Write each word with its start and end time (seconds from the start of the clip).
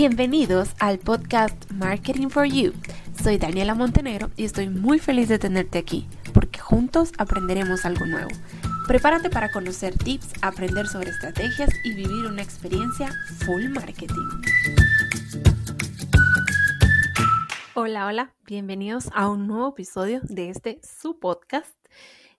Bienvenidos 0.00 0.76
al 0.78 1.00
podcast 1.00 1.72
Marketing 1.72 2.28
for 2.28 2.44
You. 2.44 2.72
Soy 3.20 3.36
Daniela 3.36 3.74
Montenegro 3.74 4.30
y 4.36 4.44
estoy 4.44 4.68
muy 4.68 5.00
feliz 5.00 5.28
de 5.28 5.40
tenerte 5.40 5.76
aquí 5.76 6.06
porque 6.32 6.60
juntos 6.60 7.10
aprenderemos 7.18 7.84
algo 7.84 8.06
nuevo. 8.06 8.28
Prepárate 8.86 9.28
para 9.28 9.50
conocer 9.50 9.98
tips, 9.98 10.34
aprender 10.40 10.86
sobre 10.86 11.10
estrategias 11.10 11.70
y 11.82 11.94
vivir 11.94 12.26
una 12.26 12.42
experiencia 12.42 13.10
full 13.44 13.70
marketing. 13.70 14.28
Hola, 17.74 18.06
hola, 18.06 18.34
bienvenidos 18.46 19.10
a 19.14 19.28
un 19.28 19.48
nuevo 19.48 19.70
episodio 19.70 20.20
de 20.22 20.50
este 20.50 20.80
su 20.84 21.18
podcast. 21.18 21.74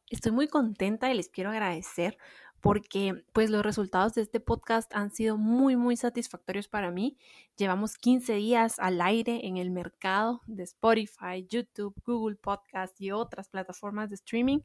Estoy 0.10 0.32
muy 0.32 0.48
contenta 0.48 1.12
y 1.12 1.14
les 1.14 1.28
quiero 1.28 1.50
agradecer 1.50 2.18
porque 2.62 3.23
pues 3.34 3.50
los 3.50 3.64
resultados 3.64 4.14
de 4.14 4.21
este 4.21 4.39
podcast 4.39 4.94
han 4.94 5.12
sido 5.12 5.38
muy 5.38 5.76
muy 5.76 5.96
satisfactorios 5.98 6.67
para 6.67 6.91
mí. 6.91 7.17
Llevamos 7.58 7.98
15 7.98 8.34
días 8.36 8.80
al 8.80 9.02
aire 9.02 9.48
en 9.48 9.58
el 9.58 9.72
mercado 9.72 10.41
de 10.48 10.64
Spotify, 10.64 11.45
YouTube, 11.48 11.95
Google 12.05 12.36
Podcast 12.36 13.00
y 13.02 13.12
otras 13.12 13.50
plataformas 13.50 14.09
de 14.09 14.16
streaming 14.16 14.59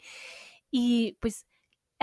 y 0.71 1.19
pues 1.21 1.47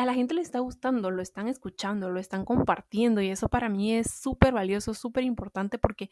a 0.01 0.05
la 0.05 0.13
gente 0.15 0.33
le 0.33 0.41
está 0.41 0.59
gustando, 0.59 1.11
lo 1.11 1.21
están 1.21 1.47
escuchando, 1.47 2.09
lo 2.09 2.19
están 2.19 2.43
compartiendo 2.43 3.21
y 3.21 3.29
eso 3.29 3.49
para 3.49 3.69
mí 3.69 3.93
es 3.93 4.11
súper 4.11 4.51
valioso, 4.51 4.93
súper 4.95 5.23
importante 5.23 5.77
porque 5.77 6.09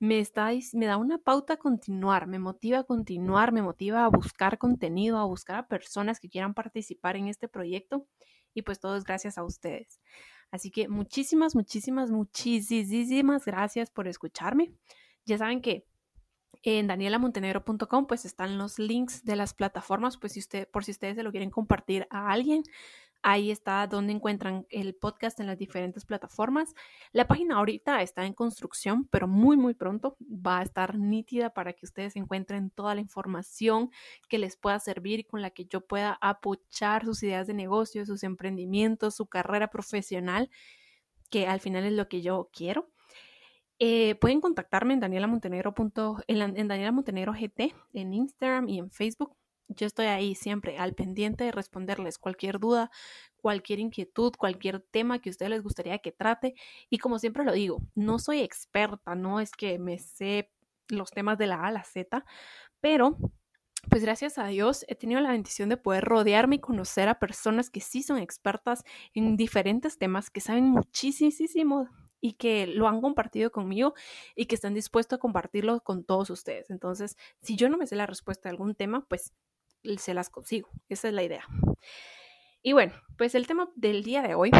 me, 0.00 0.18
está, 0.18 0.50
me 0.72 0.86
da 0.86 0.96
una 0.96 1.18
pauta 1.18 1.54
a 1.54 1.56
continuar, 1.56 2.26
me 2.26 2.40
motiva 2.40 2.80
a 2.80 2.84
continuar, 2.84 3.52
me 3.52 3.62
motiva 3.62 4.04
a 4.04 4.08
buscar 4.08 4.58
contenido, 4.58 5.18
a 5.18 5.24
buscar 5.24 5.56
a 5.56 5.68
personas 5.68 6.18
que 6.18 6.28
quieran 6.28 6.52
participar 6.52 7.16
en 7.16 7.28
este 7.28 7.48
proyecto 7.48 8.06
y 8.54 8.62
pues 8.62 8.80
todo 8.80 8.96
es 8.96 9.04
gracias 9.04 9.38
a 9.38 9.44
ustedes. 9.44 10.00
Así 10.50 10.70
que 10.72 10.88
muchísimas, 10.88 11.54
muchísimas, 11.54 12.10
muchísimas 12.10 13.44
gracias 13.44 13.90
por 13.90 14.08
escucharme. 14.08 14.72
Ya 15.26 15.38
saben 15.38 15.60
que 15.60 15.86
en 16.62 16.86
danielamontenegro.com 16.86 18.06
pues 18.06 18.24
están 18.24 18.58
los 18.58 18.78
links 18.78 19.24
de 19.24 19.36
las 19.36 19.54
plataformas, 19.54 20.16
pues 20.16 20.32
si 20.32 20.40
usted, 20.40 20.68
por 20.68 20.84
si 20.84 20.90
ustedes 20.90 21.16
se 21.16 21.22
lo 21.22 21.30
quieren 21.30 21.50
compartir 21.50 22.06
a 22.10 22.30
alguien, 22.30 22.62
Ahí 23.22 23.50
está 23.50 23.86
donde 23.88 24.12
encuentran 24.12 24.66
el 24.70 24.94
podcast 24.94 25.40
en 25.40 25.48
las 25.48 25.58
diferentes 25.58 26.04
plataformas. 26.04 26.74
La 27.12 27.26
página 27.26 27.56
ahorita 27.56 28.00
está 28.02 28.24
en 28.24 28.32
construcción, 28.32 29.08
pero 29.08 29.26
muy, 29.26 29.56
muy 29.56 29.74
pronto 29.74 30.16
va 30.20 30.60
a 30.60 30.62
estar 30.62 30.96
nítida 30.96 31.50
para 31.50 31.72
que 31.72 31.84
ustedes 31.84 32.14
encuentren 32.14 32.70
toda 32.70 32.94
la 32.94 33.00
información 33.00 33.90
que 34.28 34.38
les 34.38 34.56
pueda 34.56 34.78
servir 34.78 35.20
y 35.20 35.24
con 35.24 35.42
la 35.42 35.50
que 35.50 35.64
yo 35.66 35.80
pueda 35.80 36.16
apoyar 36.20 37.04
sus 37.04 37.22
ideas 37.24 37.48
de 37.48 37.54
negocio, 37.54 38.06
sus 38.06 38.22
emprendimientos, 38.22 39.16
su 39.16 39.26
carrera 39.26 39.68
profesional, 39.68 40.48
que 41.28 41.48
al 41.48 41.60
final 41.60 41.84
es 41.84 41.92
lo 41.92 42.08
que 42.08 42.22
yo 42.22 42.50
quiero. 42.52 42.88
Eh, 43.80 44.14
pueden 44.16 44.40
contactarme 44.40 44.94
en 44.94 45.00
Daniela 45.00 45.26
Montenegro. 45.26 45.74
En, 46.26 46.56
en 46.56 46.68
Daniela 46.68 46.92
Montenegro 46.92 47.32
GT 47.32 47.74
en 47.92 48.14
Instagram 48.14 48.68
y 48.68 48.78
en 48.78 48.90
Facebook 48.90 49.36
yo 49.68 49.86
estoy 49.86 50.06
ahí 50.06 50.34
siempre 50.34 50.78
al 50.78 50.94
pendiente 50.94 51.44
de 51.44 51.52
responderles 51.52 52.18
cualquier 52.18 52.58
duda, 52.58 52.90
cualquier 53.36 53.78
inquietud, 53.78 54.32
cualquier 54.36 54.80
tema 54.80 55.20
que 55.20 55.30
a 55.30 55.32
ustedes 55.32 55.50
les 55.50 55.62
gustaría 55.62 55.98
que 55.98 56.12
trate. 56.12 56.54
Y 56.90 56.98
como 56.98 57.18
siempre 57.18 57.44
lo 57.44 57.52
digo, 57.52 57.82
no 57.94 58.18
soy 58.18 58.40
experta, 58.40 59.14
no 59.14 59.40
es 59.40 59.52
que 59.52 59.78
me 59.78 59.98
sé 59.98 60.50
los 60.88 61.10
temas 61.10 61.38
de 61.38 61.46
la 61.46 61.56
A 61.56 61.66
a 61.68 61.72
la 61.72 61.84
Z, 61.84 62.24
pero 62.80 63.18
pues 63.90 64.02
gracias 64.02 64.38
a 64.38 64.46
Dios 64.46 64.84
he 64.88 64.96
tenido 64.96 65.20
la 65.20 65.30
bendición 65.30 65.68
de 65.68 65.76
poder 65.76 66.04
rodearme 66.04 66.56
y 66.56 66.60
conocer 66.60 67.08
a 67.08 67.18
personas 67.18 67.70
que 67.70 67.80
sí 67.80 68.02
son 68.02 68.18
expertas 68.18 68.84
en 69.14 69.36
diferentes 69.36 69.98
temas, 69.98 70.30
que 70.30 70.40
saben 70.40 70.64
muchísimo 70.64 71.88
y 72.20 72.32
que 72.34 72.66
lo 72.66 72.88
han 72.88 73.00
compartido 73.00 73.52
conmigo 73.52 73.94
y 74.34 74.46
que 74.46 74.56
están 74.56 74.74
dispuestos 74.74 75.18
a 75.18 75.20
compartirlo 75.20 75.80
con 75.80 76.04
todos 76.04 76.30
ustedes. 76.30 76.70
Entonces, 76.70 77.16
si 77.40 77.56
yo 77.56 77.68
no 77.68 77.78
me 77.78 77.86
sé 77.86 77.96
la 77.96 78.06
respuesta 78.06 78.48
a 78.48 78.52
algún 78.52 78.74
tema, 78.74 79.06
pues 79.08 79.32
se 79.96 80.12
las 80.12 80.28
consigo. 80.28 80.68
Esa 80.88 81.08
es 81.08 81.14
la 81.14 81.22
idea. 81.22 81.46
Y 82.62 82.74
bueno, 82.74 82.92
pues 83.16 83.34
el 83.34 83.46
tema 83.46 83.70
del 83.74 84.04
día 84.04 84.20
de 84.20 84.34
hoy 84.34 84.50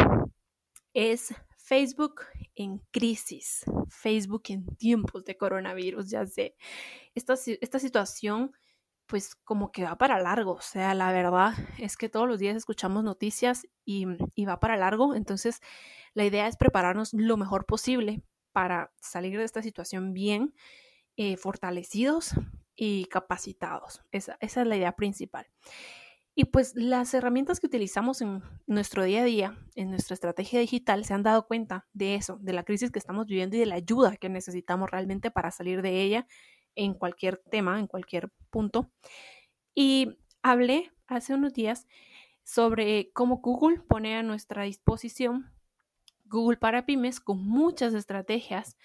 es 0.95 1.35
Facebook 1.57 2.23
en 2.55 2.79
crisis, 2.91 3.65
Facebook 3.91 4.45
en 4.49 4.65
tiempos 4.77 5.25
de 5.25 5.37
coronavirus, 5.37 6.09
ya 6.09 6.25
sé. 6.25 6.57
Esta, 7.15 7.35
esta 7.61 7.79
situación 7.79 8.53
pues 9.07 9.35
como 9.37 9.73
que 9.73 9.85
va 9.85 9.97
para 9.97 10.21
largo, 10.21 10.53
o 10.53 10.61
sea, 10.61 10.95
la 10.95 11.11
verdad 11.13 11.55
es 11.79 11.97
que 11.97 12.11
todos 12.11 12.29
los 12.29 12.39
días 12.39 12.57
escuchamos 12.57 13.03
noticias 13.03 13.67
y, 13.87 14.07
y 14.35 14.45
va 14.45 14.61
para 14.61 14.77
largo, 14.77 15.15
entonces 15.15 15.61
la 16.13 16.27
idea 16.27 16.47
es 16.47 16.59
prepararnos 16.59 17.15
lo 17.15 17.39
mejor 17.39 17.65
posible 17.65 18.23
para 18.53 18.93
salir 19.01 19.39
de 19.39 19.45
esta 19.45 19.63
situación 19.63 20.13
bien, 20.13 20.55
eh, 21.17 21.37
fortalecidos, 21.37 22.33
y 22.79 23.07
capacitados. 23.07 24.05
Esa, 24.13 24.39
esa, 24.41 24.63
es 24.63 24.67
la 24.67 24.77
idea 24.77 24.93
principal. 24.93 25.47
Y 26.37 26.45
pues 26.45 26.75
las 26.77 27.13
herramientas 27.15 27.59
que 27.59 27.67
utilizamos 27.67 28.23
en 28.23 28.41
nuestro 28.69 29.03
día 29.03 29.23
a 29.23 29.25
día, 29.25 29.59
en 29.75 29.91
nuestra 29.91 30.15
estrategia 30.15 30.61
digital, 30.61 31.05
se 31.05 31.13
han 31.13 31.25
dado 31.25 31.49
cuenta 31.49 31.89
de 31.93 32.15
eso, 32.15 32.39
de 32.41 32.53
la 32.53 32.63
crisis 32.63 32.93
que 32.93 33.01
estamos 33.01 33.27
viviendo 33.27 33.57
y 33.57 33.59
de 33.59 33.67
la 33.67 33.75
ayuda 33.75 34.17
que 34.17 34.29
necesitamos 34.29 34.89
realmente 34.89 35.33
para 35.33 35.51
salir 35.51 35.83
de 35.83 36.01
ella 36.01 36.29
en 36.77 36.95
cualquier 36.95 37.39
tema, 37.51 37.81
en 37.81 37.89
cualquier 37.89 38.31
punto. 38.51 38.93
Y 39.75 40.17
hablé 40.41 40.93
hace 41.09 41.35
unos 41.35 41.55
días 41.55 41.89
sobre 42.45 43.11
cómo 43.13 43.39
Google 43.39 43.81
pone 43.81 44.17
a 44.17 44.23
nuestra 44.23 44.63
disposición 44.63 45.51
Google 46.29 46.59
para 46.59 46.87
pymes 46.87 47.21
con 47.21 47.45
muchas 47.45 47.95
estrategias 47.95 48.77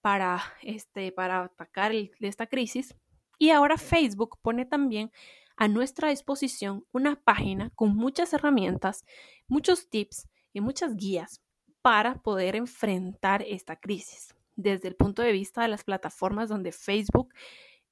para, 0.00 0.42
este, 0.62 1.12
para 1.12 1.44
atacar 1.44 1.92
esta 2.20 2.46
crisis 2.46 2.94
y 3.38 3.50
ahora 3.50 3.76
Facebook 3.78 4.38
pone 4.42 4.66
también 4.66 5.10
a 5.56 5.68
nuestra 5.68 6.10
disposición 6.10 6.84
una 6.92 7.16
página 7.16 7.70
con 7.74 7.96
muchas 7.96 8.32
herramientas, 8.32 9.04
muchos 9.46 9.88
tips 9.88 10.28
y 10.52 10.60
muchas 10.60 10.96
guías 10.96 11.40
para 11.82 12.16
poder 12.22 12.56
enfrentar 12.56 13.42
esta 13.42 13.76
crisis 13.76 14.34
desde 14.56 14.88
el 14.88 14.96
punto 14.96 15.22
de 15.22 15.32
vista 15.32 15.62
de 15.62 15.68
las 15.68 15.84
plataformas 15.84 16.48
donde 16.48 16.72
Facebook 16.72 17.34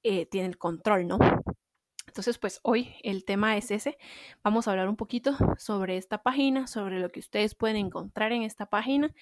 eh, 0.03 0.27
tiene 0.27 0.49
el 0.49 0.59
control, 0.59 1.07
¿no? 1.07 1.19
Entonces, 2.07 2.39
pues 2.39 2.61
hoy 2.63 2.95
el 3.03 3.25
tema 3.25 3.57
es 3.57 3.71
ese. 3.71 3.97
Vamos 4.43 4.67
a 4.67 4.73
hablar 4.73 4.89
un 4.89 4.97
poquito 4.97 5.37
sobre 5.57 5.97
esta 5.97 6.23
página, 6.23 6.67
sobre 6.67 7.01
lo 7.01 7.11
que 7.11 7.21
ustedes 7.21 7.55
pueden 7.55 7.77
encontrar 7.77 8.33
en 8.33 8.43
esta 8.43 8.67
página 8.67 9.15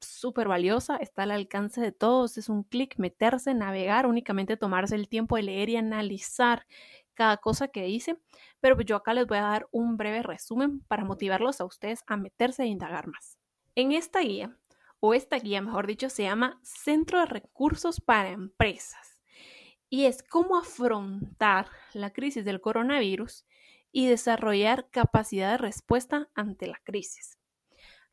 súper 0.00 0.48
valiosa, 0.48 0.96
está 0.96 1.24
al 1.24 1.30
alcance 1.30 1.80
de 1.80 1.92
todos, 1.92 2.38
es 2.38 2.48
un 2.48 2.62
clic, 2.62 2.96
meterse, 2.98 3.54
navegar, 3.54 4.06
únicamente 4.06 4.56
tomarse 4.56 4.94
el 4.94 5.08
tiempo 5.08 5.36
de 5.36 5.42
leer 5.42 5.68
y 5.68 5.76
analizar 5.76 6.66
cada 7.14 7.38
cosa 7.38 7.68
que 7.68 7.82
dice, 7.82 8.18
pero 8.60 8.76
pues 8.76 8.86
yo 8.86 8.96
acá 8.96 9.14
les 9.14 9.26
voy 9.26 9.38
a 9.38 9.42
dar 9.42 9.68
un 9.72 9.96
breve 9.96 10.22
resumen 10.22 10.80
para 10.80 11.04
motivarlos 11.04 11.60
a 11.60 11.64
ustedes 11.64 12.04
a 12.06 12.16
meterse 12.16 12.64
e 12.64 12.66
indagar 12.66 13.08
más. 13.08 13.38
En 13.74 13.92
esta 13.92 14.20
guía, 14.20 14.56
o 15.00 15.14
esta 15.14 15.38
guía 15.38 15.60
mejor 15.60 15.86
dicho, 15.86 16.08
se 16.08 16.24
llama 16.24 16.60
Centro 16.62 17.20
de 17.20 17.26
Recursos 17.26 18.00
para 18.00 18.30
Empresas 18.30 19.22
y 19.88 20.04
es 20.04 20.22
cómo 20.22 20.56
afrontar 20.56 21.68
la 21.92 22.12
crisis 22.12 22.44
del 22.44 22.60
coronavirus 22.60 23.44
y 23.92 24.06
desarrollar 24.06 24.88
capacidad 24.90 25.52
de 25.52 25.58
respuesta 25.58 26.28
ante 26.34 26.66
la 26.66 26.80
crisis. 26.84 27.38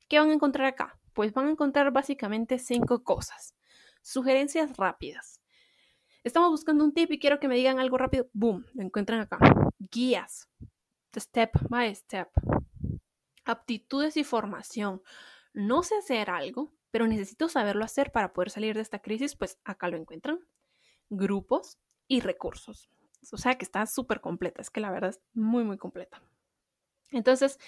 ¿Qué 0.07 0.19
van 0.19 0.29
a 0.29 0.33
encontrar 0.33 0.67
acá? 0.67 0.99
Pues 1.13 1.33
van 1.33 1.47
a 1.47 1.51
encontrar 1.51 1.91
básicamente 1.91 2.59
cinco 2.59 3.03
cosas. 3.03 3.55
Sugerencias 4.01 4.77
rápidas. 4.77 5.41
Estamos 6.23 6.49
buscando 6.49 6.83
un 6.83 6.93
tip 6.93 7.11
y 7.11 7.19
quiero 7.19 7.39
que 7.39 7.47
me 7.47 7.55
digan 7.55 7.79
algo 7.79 7.97
rápido. 7.97 8.27
Boom, 8.33 8.65
lo 8.73 8.83
encuentran 8.83 9.19
acá. 9.19 9.37
Guías. 9.79 10.49
Step 11.15 11.51
by 11.69 11.93
step. 11.93 12.29
Aptitudes 13.45 14.17
y 14.17 14.23
formación. 14.23 15.01
No 15.53 15.83
sé 15.83 15.95
hacer 15.97 16.29
algo, 16.29 16.73
pero 16.91 17.07
necesito 17.07 17.49
saberlo 17.49 17.83
hacer 17.83 18.11
para 18.11 18.33
poder 18.33 18.49
salir 18.49 18.75
de 18.75 18.81
esta 18.81 18.99
crisis, 18.99 19.35
pues 19.35 19.59
acá 19.63 19.89
lo 19.89 19.97
encuentran. 19.97 20.39
Grupos 21.09 21.77
y 22.07 22.21
recursos. 22.21 22.89
O 23.31 23.37
sea 23.37 23.55
que 23.55 23.65
está 23.65 23.85
súper 23.85 24.21
completa, 24.21 24.61
es 24.61 24.69
que 24.69 24.81
la 24.81 24.91
verdad 24.91 25.11
es 25.11 25.21
muy, 25.33 25.63
muy 25.63 25.77
completa. 25.77 26.21
Entonces, 27.11 27.59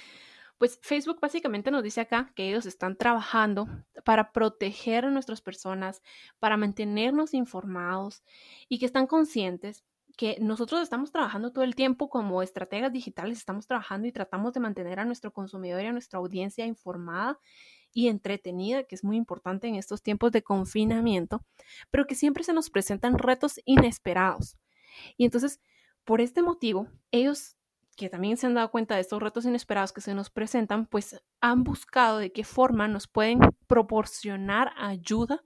pues 0.57 0.80
Facebook 0.81 1.19
básicamente 1.19 1.72
nos 1.72 1.84
dice 1.84 2.02
acá 2.02 2.31
que 2.36 2.50
ellos 2.50 2.66
están 2.66 2.96
trabajando 2.96 3.68
para 4.04 4.31
proteger 4.31 5.06
a 5.06 5.12
nuestras 5.12 5.42
personas, 5.42 6.02
para 6.40 6.57
mantenernos 6.57 7.34
informados 7.34 8.24
y 8.69 8.80
que 8.80 8.86
están 8.86 9.07
conscientes 9.07 9.84
que 10.16 10.38
nosotros 10.40 10.81
estamos 10.81 11.12
trabajando 11.12 11.52
todo 11.52 11.63
el 11.63 11.75
tiempo 11.75 12.10
como 12.10 12.42
estrategas 12.42 12.92
digitales, 12.94 13.38
estamos 13.38 13.68
trabajando 13.68 14.07
y 14.07 14.12
tratamos 14.12 14.54
de 14.54 14.62
mantener 14.62 15.00
a 15.00 15.06
nuestro 15.06 15.34
consumidor 15.34 15.84
y 15.84 15.88
a 15.88 15.92
nuestra 15.92 16.19
audiencia 16.19 16.66
informada 16.66 17.40
y 17.92 18.07
entretenida, 18.07 18.84
que 18.84 18.96
es 18.96 19.04
muy 19.04 19.18
importante 19.18 19.68
en 19.68 19.75
estos 19.75 20.02
tiempos 20.02 20.31
de 20.31 20.42
confinamiento, 20.42 21.44
pero 21.92 22.07
que 22.07 22.16
siempre 22.16 22.44
se 22.44 22.54
nos 22.54 22.69
presentan 22.69 23.18
retos 23.18 23.60
inesperados. 23.66 24.57
Y 25.18 25.25
entonces, 25.25 25.60
por 26.04 26.22
este 26.22 26.42
motivo, 26.42 26.88
ellos 27.12 27.57
que 27.95 28.09
también 28.09 28.38
se 28.38 28.47
han 28.47 28.53
dado 28.53 28.71
cuenta 28.71 28.95
de 28.95 29.01
estos 29.01 29.21
retos 29.21 29.45
inesperados 29.45 29.94
que 29.94 30.01
se 30.01 30.13
nos 30.13 30.30
presentan, 30.30 30.86
pues 30.86 31.21
han 31.42 31.63
buscado 31.63 32.18
de 32.18 32.31
qué 32.31 32.44
forma 32.44 32.88
nos 32.88 33.07
pueden 33.07 33.39
proporcionar 33.68 34.74
ayuda 34.77 35.44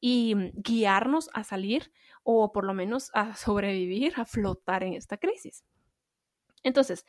y 0.00 0.34
guiarnos 0.54 1.30
a 1.32 1.44
salir 1.44 1.92
o 2.22 2.52
por 2.52 2.64
lo 2.64 2.74
menos 2.74 3.10
a 3.14 3.36
sobrevivir, 3.36 4.14
a 4.16 4.24
flotar 4.24 4.84
en 4.84 4.94
esta 4.94 5.16
crisis. 5.16 5.64
Entonces, 6.62 7.06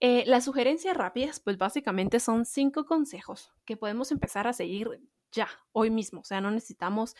eh, 0.00 0.24
las 0.26 0.44
sugerencias 0.44 0.96
rápidas, 0.96 1.40
pues 1.40 1.58
básicamente 1.58 2.20
son 2.20 2.44
cinco 2.44 2.86
consejos 2.86 3.52
que 3.64 3.76
podemos 3.76 4.12
empezar 4.12 4.46
a 4.46 4.52
seguir 4.52 5.00
ya, 5.32 5.48
hoy 5.72 5.90
mismo. 5.90 6.20
O 6.20 6.24
sea, 6.24 6.40
no 6.40 6.50
necesitamos 6.50 7.16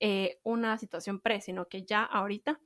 eh, 0.00 0.40
una 0.42 0.78
situación 0.78 1.20
pre, 1.20 1.40
sino 1.40 1.68
que 1.68 1.84
ya 1.84 2.02
ahorita. 2.02 2.60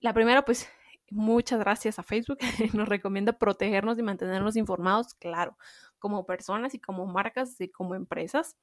La 0.00 0.14
primera, 0.14 0.44
pues 0.44 0.68
muchas 1.10 1.58
gracias 1.58 1.98
a 1.98 2.02
Facebook, 2.02 2.38
nos 2.74 2.88
recomienda 2.88 3.32
protegernos 3.32 3.98
y 3.98 4.02
mantenernos 4.02 4.56
informados, 4.56 5.14
claro, 5.14 5.56
como 5.98 6.24
personas 6.24 6.74
y 6.74 6.78
como 6.78 7.06
marcas 7.06 7.60
y 7.60 7.68
como 7.68 7.94
empresas. 7.94 8.56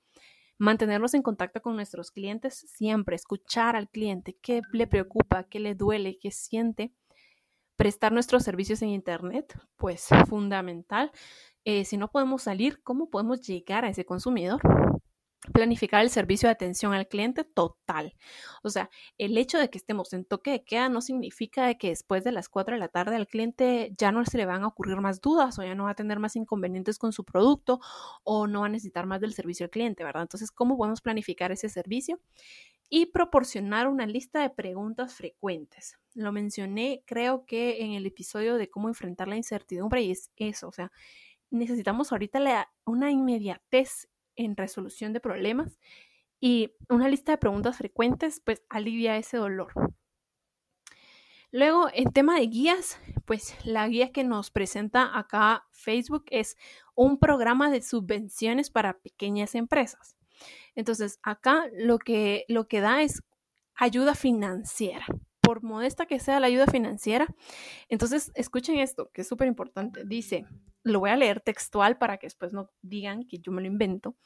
Mantenernos 0.59 1.13
en 1.13 1.21
contacto 1.21 1.61
con 1.61 1.75
nuestros 1.75 2.09
clientes 2.09 2.65
siempre, 2.73 3.15
escuchar 3.15 3.75
al 3.75 3.89
cliente, 3.89 4.35
qué 4.41 4.61
le 4.71 4.88
preocupa, 4.88 5.44
qué 5.44 5.59
le 5.59 5.75
duele, 5.75 6.17
qué 6.19 6.31
siente. 6.31 6.91
Prestar 7.75 8.11
nuestros 8.11 8.44
servicios 8.44 8.81
en 8.81 8.89
Internet, 8.89 9.53
pues 9.75 10.07
fundamental. 10.27 11.11
Eh, 11.63 11.85
si 11.85 11.97
no 11.97 12.09
podemos 12.09 12.41
salir, 12.41 12.81
¿cómo 12.81 13.11
podemos 13.11 13.41
llegar 13.41 13.85
a 13.85 13.89
ese 13.89 14.03
consumidor? 14.03 14.59
Planificar 15.51 16.01
el 16.01 16.09
servicio 16.09 16.47
de 16.47 16.53
atención 16.53 16.94
al 16.94 17.07
cliente 17.07 17.44
total. 17.44 18.13
O 18.63 18.69
sea, 18.69 18.89
el 19.17 19.38
hecho 19.38 19.57
de 19.57 19.69
que 19.69 19.77
estemos 19.77 20.13
en 20.13 20.25
toque 20.25 20.51
de 20.51 20.63
queda 20.63 20.89
no 20.89 21.01
significa 21.01 21.73
que 21.75 21.89
después 21.89 22.23
de 22.23 22.31
las 22.31 22.49
4 22.49 22.75
de 22.75 22.79
la 22.79 22.88
tarde 22.88 23.15
al 23.15 23.27
cliente 23.27 23.94
ya 23.97 24.11
no 24.11 24.25
se 24.25 24.38
le 24.38 24.45
van 24.45 24.63
a 24.63 24.67
ocurrir 24.67 24.97
más 24.97 25.21
dudas 25.21 25.57
o 25.59 25.63
ya 25.63 25.75
no 25.75 25.85
va 25.85 25.91
a 25.91 25.95
tener 25.95 26.19
más 26.19 26.35
inconvenientes 26.35 26.97
con 26.97 27.13
su 27.13 27.23
producto 27.23 27.79
o 28.23 28.47
no 28.47 28.61
va 28.61 28.67
a 28.67 28.69
necesitar 28.69 29.05
más 29.05 29.21
del 29.21 29.33
servicio 29.33 29.65
al 29.65 29.69
cliente, 29.69 30.03
¿verdad? 30.03 30.23
Entonces, 30.23 30.51
¿cómo 30.51 30.77
podemos 30.77 31.01
planificar 31.01 31.51
ese 31.51 31.69
servicio? 31.69 32.19
Y 32.89 33.07
proporcionar 33.07 33.88
una 33.88 34.05
lista 34.05 34.41
de 34.41 34.49
preguntas 34.49 35.13
frecuentes. 35.13 35.97
Lo 36.13 36.31
mencioné, 36.31 37.03
creo 37.05 37.45
que 37.45 37.83
en 37.83 37.91
el 37.91 38.05
episodio 38.05 38.55
de 38.55 38.69
cómo 38.69 38.88
enfrentar 38.88 39.27
la 39.27 39.35
incertidumbre 39.35 40.01
y 40.03 40.11
es 40.11 40.31
eso, 40.38 40.69
o 40.69 40.71
sea, 40.71 40.91
necesitamos 41.49 42.11
ahorita 42.11 42.69
una 42.85 43.11
inmediatez 43.11 44.07
en 44.37 44.55
resolución 44.55 45.11
de 45.11 45.19
problemas 45.19 45.79
y 46.39 46.73
una 46.89 47.09
lista 47.09 47.33
de 47.33 47.37
preguntas 47.37 47.77
frecuentes 47.77 48.41
pues 48.45 48.63
alivia 48.69 49.17
ese 49.17 49.37
dolor. 49.37 49.73
Luego, 51.51 51.87
en 51.93 52.11
tema 52.11 52.39
de 52.39 52.47
guías, 52.47 52.99
pues 53.25 53.55
la 53.65 53.87
guía 53.87 54.11
que 54.11 54.23
nos 54.23 54.51
presenta 54.51 55.17
acá 55.17 55.65
Facebook 55.71 56.25
es 56.29 56.57
un 56.93 57.19
programa 57.19 57.71
de 57.71 57.81
subvenciones 57.81 58.69
para 58.69 58.99
pequeñas 58.99 59.55
empresas. 59.55 60.17
Entonces, 60.75 61.19
acá 61.23 61.65
lo 61.73 61.99
que, 61.99 62.45
lo 62.47 62.67
que 62.67 62.81
da 62.81 63.01
es 63.01 63.23
ayuda 63.75 64.13
financiera. 64.13 65.05
Por 65.47 65.63
modesta 65.63 66.05
que 66.07 66.19
sea 66.19 66.41
la 66.41 66.47
ayuda 66.47 66.67
financiera. 66.67 67.25
Entonces, 67.88 68.33
escuchen 68.35 68.79
esto, 68.79 69.09
que 69.13 69.21
es 69.21 69.27
súper 69.29 69.47
importante. 69.47 70.03
Dice, 70.05 70.45
lo 70.83 70.99
voy 70.99 71.09
a 71.09 71.15
leer 71.15 71.39
textual 71.39 71.97
para 71.97 72.17
que 72.17 72.27
después 72.27 72.51
no 72.51 72.69
digan 72.81 73.23
que 73.23 73.39
yo 73.39 73.53
me 73.53 73.61
lo 73.61 73.67
invento. 73.67 74.17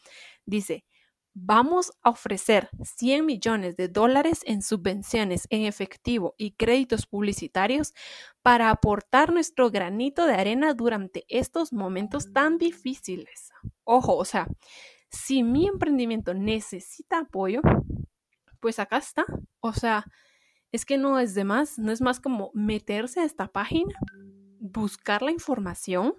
Dice, 0.48 0.84
vamos 1.36 1.92
a 2.02 2.10
ofrecer 2.10 2.70
100 2.84 3.24
millones 3.24 3.78
de 3.78 3.88
dólares 3.88 4.42
en 4.48 4.64
subvenciones 4.64 5.46
en 5.52 5.62
efectivo 5.62 6.34
y 6.40 6.54
créditos 6.54 7.06
publicitarios 7.06 7.94
para 8.42 8.72
aportar 8.72 9.32
nuestro 9.32 9.70
granito 9.70 10.26
de 10.26 10.34
arena 10.34 10.74
durante 10.74 11.24
estos 11.28 11.72
momentos 11.72 12.34
tan 12.34 12.58
difíciles. 12.58 13.52
Ojo, 13.84 14.18
o 14.18 14.26
sea, 14.26 14.48
si 15.12 15.44
mi 15.44 15.68
emprendimiento 15.68 16.34
necesita 16.34 17.20
apoyo, 17.20 17.62
pues 18.60 18.80
acá 18.80 18.98
está. 18.98 19.24
O 19.60 19.74
sea, 19.74 20.06
es 20.72 20.86
que 20.86 20.98
no 20.98 21.20
es 21.20 21.34
de 21.34 21.44
más, 21.44 21.78
no 21.78 21.92
es 21.92 22.02
más 22.02 22.20
como 22.20 22.52
meterse 22.54 23.20
a 23.20 23.26
esta 23.26 23.48
página, 23.48 23.94
buscar 24.60 25.22
la 25.22 25.32
información 25.32 26.16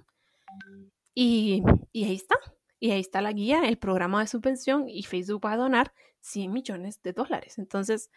y, 1.14 1.62
ahí 1.94 2.14
está. 2.14 2.36
Y 2.78 2.90
ahí 2.90 3.00
está 3.00 3.22
la 3.22 3.32
guía, 3.32 3.60
el 3.68 3.78
programa 3.78 4.20
de 4.20 4.26
subvención 4.26 4.88
y 4.88 5.04
Facebook 5.04 5.44
va 5.44 5.52
a 5.52 5.56
donar 5.56 5.94
100 6.20 6.52
millones 6.52 7.00
de 7.02 7.12
dólares. 7.12 7.58
Entonces, 7.58 8.10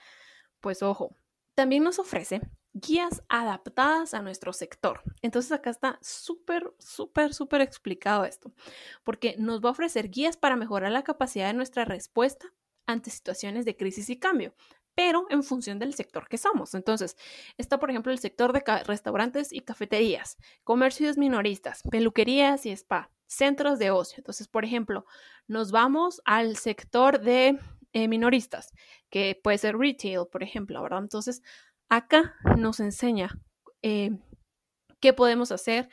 pues 0.59 0.81
ojo, 0.81 1.15
también 1.53 1.83
nos 1.83 1.99
ofrece 1.99 2.41
guías 2.73 3.23
adaptadas 3.29 4.13
a 4.15 4.21
nuestro 4.21 4.53
sector. 4.53 5.01
Entonces 5.21 5.51
acá 5.51 5.69
está 5.69 5.99
súper, 6.01 6.73
súper, 6.79 7.33
súper 7.33 7.61
explicado 7.61 8.25
esto, 8.25 8.51
porque 9.03 9.35
nos 9.37 9.63
va 9.63 9.69
a 9.69 9.73
ofrecer 9.73 10.09
guías 10.09 10.35
para 10.35 10.55
mejorar 10.55 10.91
la 10.91 11.03
capacidad 11.03 11.47
de 11.47 11.53
nuestra 11.53 11.85
respuesta 11.85 12.51
ante 12.87 13.11
situaciones 13.11 13.65
de 13.65 13.77
crisis 13.77 14.09
y 14.09 14.17
cambio 14.17 14.53
pero 14.95 15.25
en 15.29 15.43
función 15.43 15.77
del 15.77 15.93
sector 15.93 16.27
que 16.27 16.37
somos. 16.37 16.73
Entonces, 16.73 17.17
está, 17.57 17.79
por 17.79 17.89
ejemplo, 17.89 18.11
el 18.11 18.19
sector 18.19 18.53
de 18.53 18.63
restaurantes 18.85 19.51
y 19.51 19.61
cafeterías, 19.61 20.37
comercios 20.63 21.17
minoristas, 21.17 21.83
peluquerías 21.91 22.65
y 22.65 22.71
spa, 22.71 23.11
centros 23.27 23.77
de 23.77 23.91
ocio. 23.91 24.15
Entonces, 24.19 24.47
por 24.47 24.63
ejemplo, 24.63 25.05
nos 25.47 25.71
vamos 25.71 26.21
al 26.25 26.55
sector 26.55 27.19
de 27.19 27.59
eh, 27.93 28.07
minoristas, 28.07 28.73
que 29.09 29.39
puede 29.41 29.57
ser 29.57 29.77
retail, 29.77 30.27
por 30.31 30.43
ejemplo, 30.43 30.81
¿verdad? 30.81 30.99
Entonces, 30.99 31.41
acá 31.89 32.35
nos 32.57 32.79
enseña 32.79 33.39
eh, 33.81 34.17
qué 34.99 35.13
podemos 35.13 35.51
hacer 35.51 35.89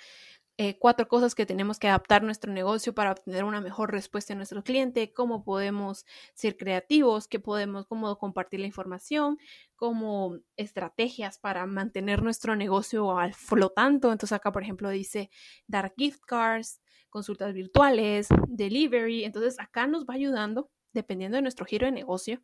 eh, 0.59 0.79
cuatro 0.79 1.09
cosas 1.09 1.35
que 1.35 1.47
tenemos 1.47 1.79
que 1.79 1.89
adaptar 1.89 2.23
nuestro 2.23 2.53
negocio 2.53 2.95
para 2.95 3.13
obtener 3.13 3.45
una 3.45 3.63
mejor 3.63 3.91
respuesta 3.91 4.35
a 4.35 4.37
nuestro 4.37 4.63
cliente, 4.63 5.13
cómo 5.13 5.45
podemos 5.45 6.05
ser 6.35 6.59
creativos, 6.59 7.27
qué 7.27 7.41
podemos, 7.41 7.87
cómo 7.87 8.19
compartir 8.19 8.61
la 8.61 8.67
información, 8.67 9.39
cómo 9.77 10.39
estrategias 10.57 11.39
para 11.39 11.65
mantener 11.67 12.23
nuestro 12.23 12.55
negocio 12.55 13.19
al 13.19 13.33
flotando. 13.33 14.13
Entonces 14.13 14.37
acá, 14.37 14.53
por 14.53 14.63
ejemplo, 14.63 14.91
dice 14.91 15.31
dar 15.67 15.95
gift 15.97 16.21
cards, 16.27 16.83
consultas 17.09 17.55
virtuales, 17.55 18.29
delivery. 18.49 19.25
Entonces 19.25 19.59
acá 19.59 19.87
nos 19.87 20.05
va 20.05 20.15
ayudando, 20.15 20.71
dependiendo 20.93 21.37
de 21.37 21.43
nuestro 21.43 21.65
giro 21.65 21.87
de 21.87 21.93
negocio, 21.93 22.43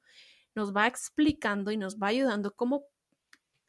nos 0.54 0.74
va 0.74 0.86
explicando 0.86 1.70
y 1.72 1.76
nos 1.76 1.98
va 1.98 2.08
ayudando 2.08 2.54
cómo 2.54 2.84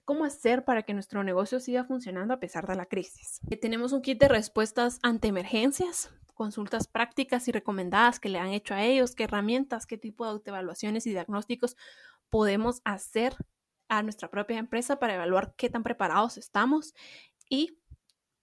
cómo 0.10 0.26
hacer 0.26 0.66
para 0.66 0.82
que 0.82 0.96
nuestro 0.96 1.24
negocio 1.24 1.60
siga 1.60 1.84
funcionando 1.84 2.34
a 2.34 2.40
pesar 2.40 2.66
de 2.66 2.76
la 2.76 2.88
crisis. 2.88 3.42
Tenemos 3.62 3.92
un 3.94 4.02
kit 4.02 4.20
de 4.20 4.28
respuestas 4.28 4.98
ante 5.04 5.28
emergencias, 5.28 6.12
consultas 6.34 6.88
prácticas 6.88 7.48
y 7.48 7.52
recomendadas 7.52 8.20
que 8.20 8.30
le 8.30 8.40
han 8.40 8.50
hecho 8.50 8.74
a 8.74 8.84
ellos, 8.84 9.14
qué 9.14 9.26
herramientas, 9.26 9.86
qué 9.86 10.00
tipo 10.00 10.26
de 10.26 10.32
autoevaluaciones 10.32 11.06
y 11.06 11.12
diagnósticos 11.12 11.78
podemos 12.32 12.82
hacer 12.86 13.36
a 13.88 14.02
nuestra 14.02 14.32
propia 14.32 14.58
empresa 14.58 14.98
para 14.98 15.14
evaluar 15.14 15.54
qué 15.56 15.70
tan 15.70 15.84
preparados 15.84 16.40
estamos 16.40 16.96
y 17.48 17.78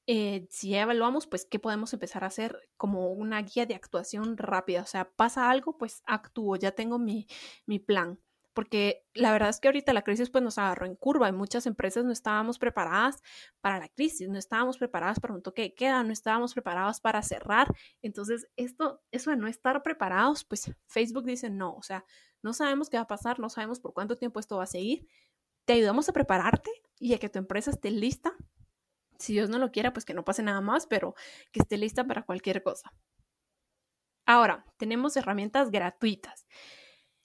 eh, 0.07 0.47
si 0.50 0.71
ya 0.71 0.83
evaluamos, 0.83 1.26
pues 1.26 1.47
qué 1.47 1.59
podemos 1.59 1.93
empezar 1.93 2.23
a 2.23 2.29
hacer 2.29 2.57
como 2.76 3.11
una 3.11 3.43
guía 3.43 3.67
de 3.67 3.75
actuación 3.75 4.37
rápida. 4.37 4.83
O 4.83 4.87
sea, 4.87 5.11
pasa 5.11 5.50
algo, 5.50 5.76
pues 5.79 6.05
actúo, 6.07 6.55
ya 6.55 6.71
tengo 6.71 7.00
mi, 7.00 7.26
mi 7.67 7.81
plan 7.81 8.21
porque 8.57 9.05
la 9.13 9.33
verdad 9.33 9.51
es 9.51 9.61
que 9.61 9.69
ahorita 9.69 9.93
la 9.93 10.01
crisis 10.01 10.31
pues 10.31 10.43
nos 10.43 10.57
agarró 10.57 10.87
en 10.87 10.97
curva 10.97 11.29
y 11.29 11.33
muchas 11.33 11.67
empresas 11.67 12.07
no 12.07 12.11
estábamos 12.11 12.59
preparadas 12.59 13.23
para 13.61 13.79
la 13.79 13.91
crisis, 13.91 14.31
no 14.31 14.39
estábamos 14.39 14.79
preparadas 14.79 15.21
para 15.21 15.35
un 15.35 15.43
toque 15.43 15.61
de 15.61 15.75
queda, 15.75 16.03
no 16.03 16.11
estábamos 16.11 16.55
preparados 16.55 16.99
para 16.99 17.23
cerrar. 17.23 17.69
Entonces, 18.01 18.49
esto, 18.57 19.03
eso 19.11 19.31
de 19.31 19.37
no 19.37 19.47
estar 19.47 19.83
preparados, 19.83 20.43
pues 20.45 20.73
Facebook 20.87 21.27
dice 21.27 21.51
no, 21.51 21.75
o 21.75 21.83
sea, 21.83 22.07
no 22.41 22.55
sabemos 22.55 22.89
qué 22.89 22.97
va 22.97 23.03
a 23.03 23.07
pasar, 23.07 23.39
no 23.39 23.51
sabemos 23.51 23.79
por 23.79 23.93
cuánto 23.93 24.17
tiempo 24.17 24.41
esto 24.41 24.57
va 24.57 24.63
a 24.63 24.67
seguir. 24.67 25.07
Te 25.67 25.75
ayudamos 25.75 26.09
a 26.09 26.15
prepararte 26.15 26.71
y 26.99 27.13
a 27.13 27.19
que 27.19 27.29
tu 27.29 27.39
empresa 27.39 27.71
esté 27.71 27.91
lista. 27.91 28.35
Si 29.19 29.35
Dios 29.35 29.51
no 29.51 29.59
lo 29.59 29.71
quiera, 29.71 29.93
pues 29.93 30.07
que 30.07 30.15
no 30.15 30.25
pase 30.25 30.43
nada 30.43 30.63
más, 30.63 30.87
pero 30.87 31.15
que 31.53 31.61
esté 31.61 31.77
lista 31.77 32.05
para 32.05 32.23
cualquier 32.23 32.63
cosa. 32.63 32.91
Ahora, 34.25 34.65
tenemos 34.79 35.15
herramientas 35.19 35.71
gratuitas. 35.71 36.47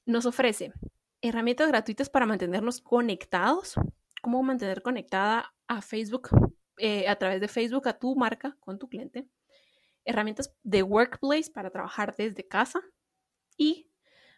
Nos 0.05 0.25
ofrece 0.25 0.73
herramientas 1.21 1.67
gratuitas 1.67 2.09
para 2.09 2.25
mantenernos 2.25 2.81
conectados. 2.81 3.75
Cómo 4.21 4.43
mantener 4.43 4.81
conectada 4.81 5.53
a 5.67 5.81
Facebook, 5.81 6.29
eh, 6.77 7.07
a 7.07 7.15
través 7.17 7.41
de 7.41 7.47
Facebook 7.47 7.87
a 7.87 7.97
tu 7.97 8.15
marca 8.15 8.57
con 8.59 8.77
tu 8.77 8.87
cliente. 8.87 9.27
Herramientas 10.05 10.53
de 10.63 10.83
workplace 10.83 11.51
para 11.51 11.69
trabajar 11.69 12.15
desde 12.15 12.47
casa. 12.47 12.81
Y 13.57 13.91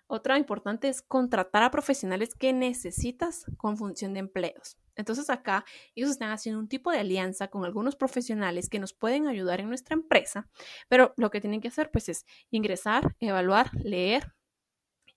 otra 0.08 0.38
importante 0.38 0.90
es 0.90 1.02
contratar 1.02 1.63
a 1.63 1.72
profesionales 1.72 2.36
que 2.36 2.54
necesitas 2.54 3.46
con 3.58 3.78
función 3.78 4.13
de 4.13 4.20
empleos. 4.20 4.78
Entonces 4.96 5.30
acá 5.30 5.66
ellos 5.96 6.12
están 6.12 6.32
haciendo 6.32 6.60
un 6.60 6.68
tipo 6.68 6.92
de 6.92 7.00
alianza 7.00 7.48
con 7.48 7.66
algunos 7.66 7.96
profesionales 7.96 8.70
que 8.70 8.80
nos 8.80 8.94
pueden 8.94 9.28
ayudar 9.28 9.60
en 9.60 9.70
nuestra 9.70 9.96
empresa, 9.96 10.48
pero 10.88 11.13
lo 11.18 11.32
que 11.32 11.42
tienen 11.42 11.62
que 11.62 11.70
hacer 11.70 11.90
pues 11.90 12.10
es 12.10 12.25
ingresar, 12.52 13.16
evaluar, 13.20 13.72
leer, 13.74 14.34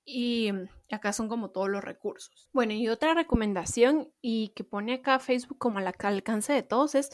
y 0.07 0.53
acá 0.91 1.13
son 1.13 1.29
como 1.29 1.51
todos 1.51 1.69
los 1.69 1.85
recursos. 1.85 2.49
Bueno, 2.53 2.73
y 2.73 2.89
otra 2.89 3.13
recomendación 3.13 4.13
y 4.23 4.53
que 4.55 4.65
pone 4.65 4.95
acá 4.95 5.19
Facebook 5.19 5.59
como 5.59 5.79
al 5.79 5.93
alcance 5.99 6.53
de 6.53 6.63
todos 6.63 6.95
es 6.95 7.11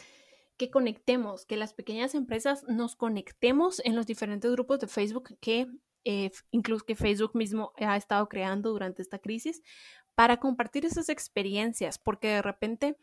que 0.59 0.71
conectemos, 0.71 1.47
que 1.47 1.57
las 1.57 1.73
pequeñas 1.73 2.15
empresas 2.15 2.65
nos 2.69 2.95
conectemos 2.95 3.81
en 3.85 3.97
los 3.97 4.07
diferentes 4.07 4.53
grupos 4.53 4.79
de 4.79 4.87
Facebook 4.87 5.37
que 5.41 5.67
eh, 6.05 6.31
incluso 6.51 6.85
que 6.85 6.97
Facebook 6.97 7.31
mismo 7.35 7.73
ha 7.79 7.97
estado 7.97 8.29
creando 8.29 8.71
durante 8.71 9.03
esta 9.03 9.19
crisis, 9.19 9.63
para 10.15 10.39
compartir 10.39 10.85
esas 10.85 11.09
experiencias, 11.09 11.99
porque 11.99 12.29
de 12.29 12.43
repente, 12.43 12.99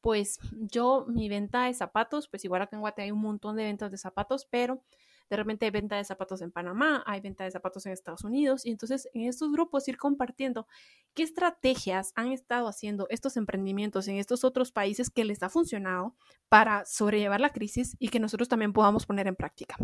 pues 0.00 0.38
yo, 0.52 1.04
mi 1.08 1.28
venta 1.28 1.64
de 1.64 1.74
zapatos, 1.74 2.28
pues 2.28 2.44
igual 2.44 2.62
acá 2.62 2.76
en 2.76 2.80
Guate 2.80 3.02
hay 3.02 3.10
un 3.10 3.20
montón 3.20 3.56
de 3.56 3.64
ventas 3.64 3.90
de 3.90 3.98
zapatos, 3.98 4.46
pero 4.50 4.82
de 5.30 5.36
repente 5.36 5.64
hay 5.66 5.70
venta 5.70 5.96
de 5.96 6.04
zapatos 6.04 6.42
en 6.42 6.52
Panamá, 6.52 7.02
hay 7.06 7.20
venta 7.20 7.44
de 7.44 7.50
zapatos 7.50 7.86
en 7.86 7.92
Estados 7.92 8.24
Unidos, 8.24 8.66
y 8.66 8.70
entonces 8.70 9.08
en 9.14 9.28
estos 9.28 9.50
grupos 9.52 9.88
ir 9.88 9.96
compartiendo 9.96 10.66
qué 11.14 11.22
estrategias 11.22 12.12
han 12.14 12.32
estado 12.32 12.68
haciendo 12.68 13.06
estos 13.10 13.36
emprendimientos 13.36 14.08
en 14.08 14.16
estos 14.16 14.44
otros 14.44 14.72
países 14.72 15.10
que 15.10 15.24
les 15.24 15.42
ha 15.42 15.48
funcionado 15.48 16.16
para 16.48 16.84
sobrellevar 16.84 17.40
la 17.40 17.52
crisis 17.52 17.96
y 17.98 18.08
que 18.08 18.20
nosotros 18.20 18.48
también 18.48 18.72
podamos 18.72 19.06
poner 19.06 19.26
en 19.26 19.36
práctica. 19.36 19.76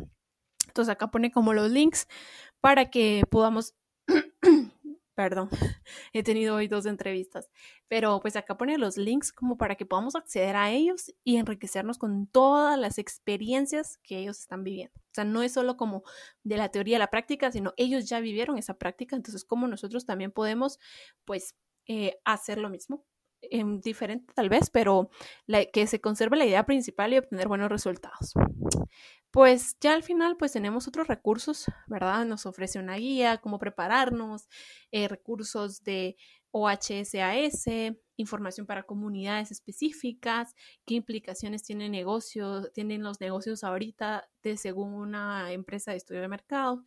Entonces 0.66 0.92
acá 0.92 1.10
pone 1.10 1.32
como 1.32 1.52
los 1.52 1.70
links 1.70 2.06
para 2.60 2.90
que 2.90 3.24
podamos 3.30 3.74
perdón, 5.22 5.50
he 6.14 6.22
tenido 6.22 6.56
hoy 6.56 6.66
dos 6.66 6.86
entrevistas, 6.86 7.50
pero 7.88 8.20
pues 8.20 8.36
acá 8.36 8.56
pone 8.56 8.78
los 8.78 8.96
links 8.96 9.32
como 9.32 9.58
para 9.58 9.74
que 9.74 9.84
podamos 9.84 10.14
acceder 10.16 10.56
a 10.56 10.70
ellos 10.70 11.12
y 11.24 11.36
enriquecernos 11.36 11.98
con 11.98 12.26
todas 12.26 12.78
las 12.78 12.96
experiencias 12.98 13.98
que 14.02 14.18
ellos 14.18 14.38
están 14.40 14.64
viviendo. 14.64 14.98
O 14.98 15.14
sea, 15.14 15.24
no 15.24 15.42
es 15.42 15.52
solo 15.52 15.76
como 15.76 16.04
de 16.42 16.56
la 16.56 16.70
teoría 16.70 16.96
a 16.96 17.00
la 17.00 17.10
práctica, 17.10 17.52
sino 17.52 17.74
ellos 17.76 18.08
ya 18.08 18.20
vivieron 18.20 18.56
esa 18.56 18.78
práctica, 18.78 19.14
entonces 19.14 19.44
como 19.44 19.68
nosotros 19.68 20.06
también 20.06 20.30
podemos 20.30 20.78
pues 21.26 21.54
eh, 21.86 22.18
hacer 22.24 22.58
lo 22.58 22.70
mismo. 22.70 23.04
en 23.42 23.80
diferente 23.80 24.32
tal 24.34 24.48
vez, 24.50 24.70
pero 24.70 25.10
que 25.72 25.86
se 25.86 26.00
conserve 26.00 26.36
la 26.36 26.46
idea 26.46 26.66
principal 26.66 27.12
y 27.12 27.18
obtener 27.18 27.48
buenos 27.48 27.70
resultados 27.70 28.34
pues 29.30 29.76
ya 29.80 29.94
al 29.94 30.02
final 30.02 30.36
pues 30.36 30.52
tenemos 30.52 30.88
otros 30.88 31.06
recursos, 31.06 31.66
¿verdad? 31.86 32.24
Nos 32.24 32.46
ofrece 32.46 32.78
una 32.78 32.96
guía, 32.96 33.38
cómo 33.38 33.58
prepararnos, 33.58 34.48
eh, 34.90 35.08
recursos 35.08 35.84
de 35.84 36.16
OHSAS, 36.50 37.66
información 38.16 38.66
para 38.66 38.82
comunidades 38.82 39.50
específicas, 39.50 40.54
qué 40.84 40.94
implicaciones 40.94 41.62
tiene 41.62 41.88
negocio, 41.88 42.70
tienen 42.72 43.02
los 43.02 43.20
negocios 43.20 43.62
ahorita 43.62 44.28
de 44.42 44.56
según 44.56 44.94
una 44.94 45.52
empresa 45.52 45.92
de 45.92 45.98
estudio 45.98 46.20
de 46.22 46.28
mercado. 46.28 46.82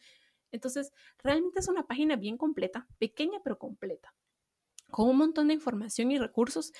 Entonces, 0.52 0.92
realmente 1.24 1.60
es 1.60 1.68
una 1.68 1.88
página 1.88 2.16
bien 2.16 2.38
completa, 2.38 2.88
pequeña 3.00 3.40
pero 3.44 3.58
completa, 3.58 4.14
con 4.92 5.10
un 5.10 5.18
montón 5.18 5.48
de 5.48 5.56
información 5.56 6.12
y 6.12 6.20
recursos 6.20 6.74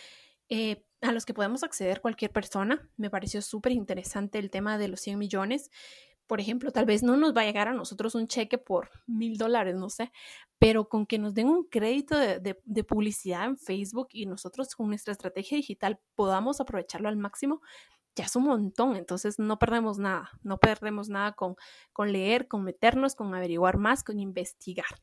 eh, 0.56 0.86
a 1.02 1.12
los 1.12 1.26
que 1.26 1.34
podemos 1.34 1.64
acceder 1.64 2.00
cualquier 2.00 2.32
persona. 2.32 2.88
Me 2.96 3.10
pareció 3.10 3.42
súper 3.42 3.72
interesante 3.72 4.38
el 4.38 4.52
tema 4.52 4.78
de 4.78 4.88
los 4.88 5.00
100 5.02 5.18
millones. 5.18 5.72
Por 6.28 6.40
ejemplo, 6.40 6.72
tal 6.72 6.86
vez 6.86 7.02
no 7.02 7.18
nos 7.18 7.36
va 7.36 7.42
a 7.42 7.46
llegar 7.46 7.68
a 7.68 7.74
nosotros 7.74 8.14
un 8.14 8.28
cheque 8.28 8.60
por 8.60 8.92
mil 9.08 9.40
dólares, 9.40 9.76
no 9.76 9.90
sé, 9.90 10.12
pero 10.60 10.88
con 10.88 11.08
que 11.08 11.18
nos 11.18 11.34
den 11.34 11.48
un 11.50 11.64
crédito 11.64 12.16
de, 12.16 12.84
publicidad 12.88 13.46
en 13.46 13.58
Facebook 13.58 14.10
y 14.12 14.28
nosotros 14.28 14.76
con 14.76 14.90
nuestra 14.90 15.12
estrategia 15.12 15.58
digital 15.58 16.00
podamos 16.14 16.62
aprovecharlo 16.62 17.10
al 17.10 17.18
máximo, 17.18 17.62
ya 18.16 18.26
es 18.26 18.36
un 18.36 18.44
montón, 18.44 18.96
entonces 18.96 19.40
no 19.40 19.58
perdemos 19.58 19.98
nada, 19.98 20.30
no 20.44 20.60
perdemos 20.60 21.10
nada 21.10 21.32
con, 21.32 21.56
con 21.94 22.14
leer, 22.14 22.48
con 22.48 22.64
meternos, 22.64 23.16
con 23.16 23.34
averiguar 23.34 23.80
más, 23.80 24.04
con 24.04 24.20
investigar. 24.20 25.02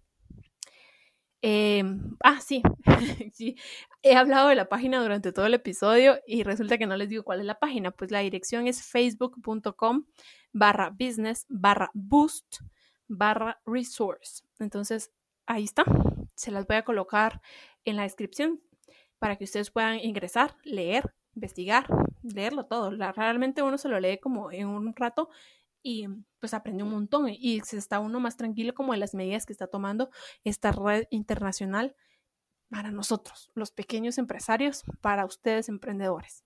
Em, 1.43 2.17
ah, 2.23 2.39
sí, 2.41 2.63
sí, 3.33 3.57
he 4.03 4.15
hablado 4.15 4.49
de 4.49 4.55
la 4.55 4.69
página 4.69 5.01
durante 5.01 5.33
todo 5.33 5.47
el 5.47 5.55
episodio 5.55 6.19
y 6.27 6.43
resulta 6.43 6.77
que 6.77 6.87
no 6.87 6.97
les 6.97 7.09
digo 7.09 7.25
cuál 7.25 7.41
es 7.41 7.47
la 7.47 7.59
página, 7.59 7.91
pues 7.93 8.11
la 8.11 8.19
dirección 8.21 8.67
es 8.67 8.83
facebook.com 8.83 10.05
barra 10.53 10.91
business 10.91 11.47
barra 11.49 11.91
boost 11.95 12.59
barra 13.09 13.61
resource. 13.65 14.45
Entonces, 14.59 15.13
ahí 15.47 15.65
está, 15.65 15.85
se 16.35 16.51
las 16.51 16.67
voy 16.67 16.77
a 16.77 16.85
colocar 16.85 17.41
en 17.85 17.97
la 17.97 18.03
descripción 18.03 18.61
para 19.19 19.37
que 19.37 19.45
ustedes 19.45 19.71
puedan 19.71 19.99
ingresar, 19.99 20.57
leer, 20.63 21.15
investigar, 21.35 21.87
leerlo 22.23 22.67
todo. 22.67 22.91
realmente 22.91 23.63
uno 23.63 23.79
se 23.79 23.89
lo 23.89 23.99
lee 23.99 24.19
como 24.19 24.53
en 24.53 24.67
un 24.69 24.95
rato 24.95 25.31
y 25.83 26.07
pues 26.39 26.55
aprende 26.55 26.83
un 26.83 26.91
montón 26.91 27.29
y 27.29 27.61
se 27.61 27.79
está 27.79 28.01
uno 28.01 28.21
más 28.21 28.37
tranquilo 28.37 28.75
como 28.75 28.93
de 28.93 28.99
las 28.99 29.15
medidas 29.15 29.47
que 29.47 29.53
está 29.53 29.67
tomando 29.67 30.11
esta 30.45 30.73
red 30.73 31.07
internacional 31.11 31.95
para 32.69 32.91
nosotros, 32.91 33.51
los 33.55 33.73
pequeños 33.73 34.19
empresarios, 34.19 34.83
para 35.01 35.25
ustedes 35.25 35.69
emprendedores. 35.69 36.45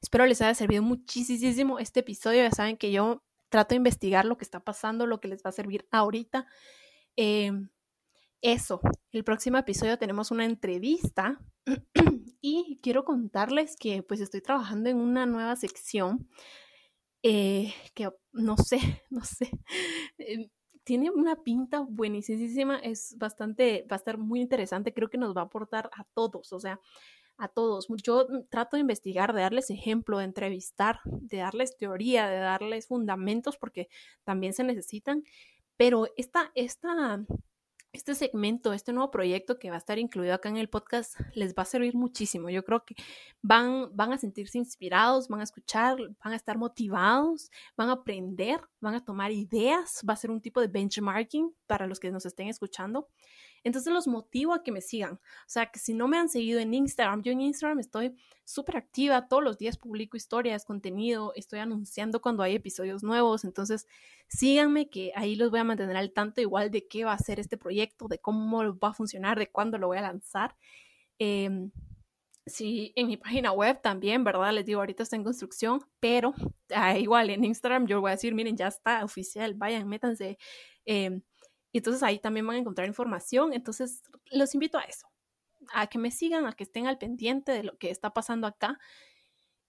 Espero 0.00 0.26
les 0.26 0.42
haya 0.42 0.54
servido 0.54 0.82
muchísimo 0.82 1.78
este 1.78 2.00
episodio. 2.00 2.42
Ya 2.42 2.50
saben 2.50 2.76
que 2.76 2.92
yo 2.92 3.22
trato 3.48 3.70
de 3.70 3.76
investigar 3.76 4.24
lo 4.24 4.36
que 4.36 4.44
está 4.44 4.60
pasando, 4.60 5.06
lo 5.06 5.20
que 5.20 5.28
les 5.28 5.42
va 5.42 5.50
a 5.50 5.52
servir 5.52 5.86
ahorita. 5.90 6.46
Em, 7.16 7.70
eso, 8.42 8.80
el 9.12 9.24
próximo 9.24 9.58
episodio 9.58 9.98
tenemos 9.98 10.30
una 10.30 10.44
entrevista 10.44 11.40
y 12.40 12.78
quiero 12.82 13.04
contarles 13.04 13.76
que 13.76 14.02
pues 14.02 14.20
estoy 14.20 14.42
trabajando 14.42 14.90
en 14.90 14.98
una 14.98 15.26
nueva 15.26 15.56
sección 15.56 16.28
eh, 17.28 17.74
que 17.92 18.08
no 18.32 18.56
sé, 18.56 18.78
no 19.10 19.24
sé, 19.24 19.50
eh, 20.18 20.48
tiene 20.84 21.10
una 21.10 21.42
pinta 21.42 21.80
buenísima, 21.80 22.78
es 22.78 23.16
bastante, 23.18 23.84
va 23.90 23.96
a 23.96 23.98
estar 23.98 24.16
muy 24.16 24.40
interesante, 24.40 24.94
creo 24.94 25.10
que 25.10 25.18
nos 25.18 25.36
va 25.36 25.40
a 25.40 25.44
aportar 25.44 25.90
a 25.92 26.04
todos, 26.14 26.52
o 26.52 26.60
sea, 26.60 26.80
a 27.36 27.48
todos. 27.48 27.88
Yo 28.04 28.28
trato 28.48 28.76
de 28.76 28.82
investigar, 28.82 29.32
de 29.32 29.40
darles 29.40 29.70
ejemplo, 29.70 30.18
de 30.18 30.24
entrevistar, 30.26 31.00
de 31.04 31.38
darles 31.38 31.76
teoría, 31.76 32.28
de 32.28 32.38
darles 32.38 32.86
fundamentos, 32.86 33.56
porque 33.56 33.88
también 34.22 34.52
se 34.52 34.62
necesitan, 34.62 35.24
pero 35.76 36.06
esta, 36.16 36.52
esta 36.54 37.26
este 37.96 38.14
segmento, 38.14 38.72
este 38.74 38.92
nuevo 38.92 39.10
proyecto 39.10 39.58
que 39.58 39.70
va 39.70 39.76
a 39.76 39.78
estar 39.78 39.98
incluido 39.98 40.34
acá 40.34 40.50
en 40.50 40.58
el 40.58 40.68
podcast 40.68 41.18
les 41.34 41.54
va 41.54 41.62
a 41.62 41.64
servir 41.64 41.94
muchísimo. 41.94 42.50
Yo 42.50 42.62
creo 42.62 42.84
que 42.84 42.94
van, 43.40 43.88
van 43.96 44.12
a 44.12 44.18
sentirse 44.18 44.58
inspirados, 44.58 45.28
van 45.28 45.40
a 45.40 45.44
escuchar, 45.44 45.96
van 46.22 46.32
a 46.32 46.36
estar 46.36 46.58
motivados, 46.58 47.50
van 47.76 47.88
a 47.88 47.92
aprender, 47.92 48.60
van 48.80 48.94
a 48.94 49.04
tomar 49.04 49.32
ideas, 49.32 50.02
va 50.08 50.12
a 50.12 50.16
ser 50.16 50.30
un 50.30 50.42
tipo 50.42 50.60
de 50.60 50.68
benchmarking 50.68 51.54
para 51.66 51.86
los 51.86 51.98
que 51.98 52.10
nos 52.10 52.26
estén 52.26 52.48
escuchando. 52.48 53.08
Entonces 53.66 53.92
los 53.92 54.06
motivo 54.06 54.54
a 54.54 54.62
que 54.62 54.70
me 54.70 54.80
sigan. 54.80 55.14
O 55.14 55.48
sea, 55.48 55.66
que 55.66 55.78
si 55.78 55.92
no 55.92 56.06
me 56.08 56.18
han 56.18 56.28
seguido 56.28 56.60
en 56.60 56.72
Instagram, 56.72 57.22
yo 57.22 57.32
en 57.32 57.40
Instagram 57.40 57.80
estoy 57.80 58.14
súper 58.44 58.76
activa, 58.76 59.26
todos 59.26 59.42
los 59.42 59.58
días 59.58 59.76
publico 59.76 60.16
historias, 60.16 60.64
contenido, 60.64 61.32
estoy 61.34 61.58
anunciando 61.58 62.20
cuando 62.22 62.44
hay 62.44 62.54
episodios 62.54 63.02
nuevos. 63.02 63.44
Entonces 63.44 63.86
síganme 64.28 64.88
que 64.88 65.12
ahí 65.16 65.34
los 65.34 65.50
voy 65.50 65.60
a 65.60 65.64
mantener 65.64 65.96
al 65.96 66.12
tanto 66.12 66.40
igual 66.40 66.70
de 66.70 66.86
qué 66.86 67.04
va 67.04 67.12
a 67.12 67.18
ser 67.18 67.40
este 67.40 67.56
proyecto, 67.58 68.06
de 68.08 68.18
cómo 68.20 68.78
va 68.78 68.88
a 68.90 68.94
funcionar, 68.94 69.38
de 69.38 69.50
cuándo 69.50 69.78
lo 69.78 69.88
voy 69.88 69.98
a 69.98 70.02
lanzar. 70.02 70.56
Eh, 71.18 71.70
Sí, 72.48 72.92
en 72.94 73.08
mi 73.08 73.16
página 73.16 73.50
web 73.50 73.80
también, 73.82 74.22
¿verdad? 74.22 74.52
Les 74.52 74.64
digo, 74.64 74.78
ahorita 74.78 75.02
está 75.02 75.16
en 75.16 75.24
construcción, 75.24 75.80
pero 75.98 76.32
ah, 76.72 76.96
igual 76.96 77.30
en 77.30 77.44
Instagram 77.44 77.88
yo 77.88 78.00
voy 78.00 78.10
a 78.10 78.12
decir, 78.12 78.34
miren, 78.36 78.56
ya 78.56 78.68
está 78.68 79.04
oficial, 79.04 79.54
vayan, 79.54 79.88
métanse. 79.88 80.38
Eh, 80.84 81.22
y 81.76 81.78
entonces 81.78 82.02
ahí 82.02 82.18
también 82.18 82.46
van 82.46 82.56
a 82.56 82.60
encontrar 82.60 82.88
información. 82.88 83.52
Entonces 83.52 84.02
los 84.30 84.54
invito 84.54 84.78
a 84.78 84.84
eso, 84.84 85.08
a 85.74 85.88
que 85.88 85.98
me 85.98 86.10
sigan, 86.10 86.46
a 86.46 86.54
que 86.54 86.64
estén 86.64 86.86
al 86.86 86.96
pendiente 86.96 87.52
de 87.52 87.64
lo 87.64 87.76
que 87.76 87.90
está 87.90 88.14
pasando 88.14 88.46
acá 88.46 88.78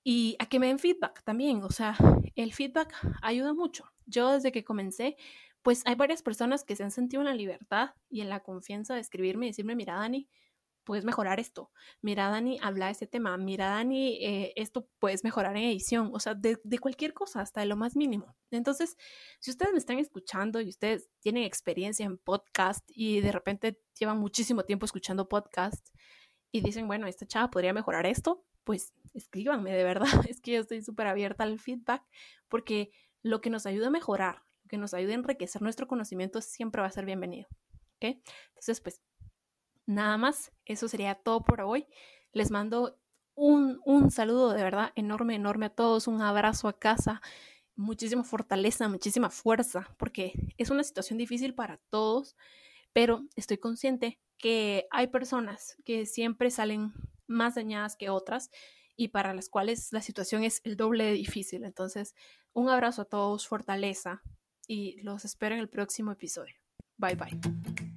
y 0.05 0.37
a 0.39 0.45
que 0.45 0.57
me 0.57 0.67
den 0.67 0.79
feedback 0.79 1.21
también. 1.25 1.65
O 1.65 1.69
sea, 1.69 1.97
el 2.35 2.53
feedback 2.53 2.93
ayuda 3.21 3.53
mucho. 3.53 3.91
Yo 4.05 4.31
desde 4.31 4.53
que 4.53 4.63
comencé, 4.63 5.17
pues 5.63 5.81
hay 5.85 5.95
varias 5.95 6.21
personas 6.21 6.63
que 6.63 6.77
se 6.77 6.83
han 6.83 6.91
sentido 6.91 7.23
en 7.23 7.27
la 7.27 7.35
libertad 7.35 7.89
y 8.09 8.21
en 8.21 8.29
la 8.29 8.39
confianza 8.39 8.93
de 8.93 9.01
escribirme 9.01 9.47
y 9.47 9.49
decirme, 9.49 9.75
mira, 9.75 9.95
Dani, 9.95 10.29
puedes 10.87 11.03
mejorar 11.03 11.37
esto. 11.37 11.69
Mira, 12.01 12.29
Dani, 12.29 12.59
habla 12.61 12.85
de 12.85 12.93
este 12.93 13.07
tema. 13.07 13.35
Mira, 13.35 13.67
Dani, 13.67 14.17
eh, 14.21 14.53
esto 14.55 14.87
puedes 14.99 15.25
mejorar 15.25 15.57
en 15.57 15.65
edición. 15.65 16.11
O 16.13 16.19
sea, 16.21 16.33
de, 16.33 16.57
cualquier 16.79 17.13
cosa, 17.13 17.41
hasta 17.41 17.59
de 17.59 17.65
lo 17.65 17.75
más 17.75 17.97
mínimo. 17.97 18.37
Entonces, 18.51 18.95
si 19.41 19.51
ustedes 19.51 19.73
me 19.73 19.79
están 19.79 19.99
escuchando 19.99 20.61
y 20.61 20.69
ustedes 20.69 21.09
tienen 21.19 21.43
experiencia 21.43 22.05
en 22.05 22.17
podcast 22.17 22.85
y 22.87 23.19
de 23.19 23.33
repente 23.33 23.81
llevan 23.99 24.17
muchísimo 24.17 24.63
tiempo 24.63 24.85
escuchando 24.85 25.27
podcast 25.27 25.89
y 26.53 26.61
dicen, 26.61 26.87
bueno, 26.87 27.05
esta 27.05 27.27
chava 27.27 27.49
podría 27.49 27.73
mejorar 27.73 28.05
esto, 28.05 28.45
pues 28.63 28.93
escríbanme, 29.13 29.73
de 29.73 29.83
verdad. 29.83 30.07
Es 30.33 30.39
que 30.39 30.53
yo 30.53 30.61
estoy 30.61 30.81
súper 30.81 31.07
abierta 31.07 31.43
al 31.43 31.59
feedback 31.59 32.01
porque 32.47 32.91
lo 33.23 33.41
que 33.41 33.49
nos 33.49 33.65
ayuda 33.65 33.87
a 33.87 33.91
mejorar, 33.91 34.43
lo 34.63 34.69
que 34.69 34.77
nos 34.77 34.93
ayuda 34.93 35.11
a 35.11 35.15
enriquecer 35.15 35.61
nuestro 35.61 35.85
conocimiento 35.85 36.39
siempre 36.39 36.81
va 36.81 36.87
a 36.87 36.91
ser 36.91 37.03
bienvenido. 37.03 37.49
Entonces, 37.99 38.79
pues 38.81 39.01
Nada 39.87 40.17
más, 40.17 40.51
eso 40.65 40.87
sería 40.87 41.15
todo 41.15 41.43
por 41.43 41.61
hoy. 41.61 41.87
Les 42.33 42.51
mando 42.51 42.99
un, 43.33 43.81
un 43.85 44.11
saludo 44.11 44.53
de 44.53 44.61
verdad 44.61 44.91
enorme, 44.95 45.35
enorme 45.35 45.67
a 45.67 45.69
todos, 45.69 46.07
un 46.07 46.21
abrazo 46.21 46.67
a 46.67 46.77
casa, 46.77 47.21
muchísima 47.75 48.23
fortaleza, 48.23 48.89
muchísima 48.89 49.29
fuerza, 49.29 49.95
porque 49.97 50.33
es 50.57 50.69
una 50.69 50.83
situación 50.83 51.17
difícil 51.17 51.55
para 51.55 51.77
todos, 51.89 52.35
pero 52.93 53.23
estoy 53.35 53.57
consciente 53.57 54.19
que 54.37 54.87
hay 54.91 55.07
personas 55.07 55.77
que 55.85 56.05
siempre 56.05 56.51
salen 56.51 56.93
más 57.27 57.55
dañadas 57.55 57.95
que 57.95 58.09
otras 58.09 58.51
y 58.95 59.09
para 59.09 59.33
las 59.33 59.49
cuales 59.49 59.93
la 59.93 60.01
situación 60.01 60.43
es 60.43 60.61
el 60.63 60.75
doble 60.75 61.05
de 61.05 61.13
difícil. 61.13 61.63
Entonces, 61.63 62.15
un 62.53 62.69
abrazo 62.69 63.03
a 63.03 63.05
todos, 63.05 63.47
fortaleza 63.47 64.21
y 64.67 64.99
los 65.01 65.23
espero 65.23 65.55
en 65.55 65.61
el 65.61 65.69
próximo 65.69 66.11
episodio. 66.11 66.55
Bye 66.97 67.15
bye. 67.15 67.96